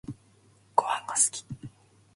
[0.75, 1.45] ごはんが好き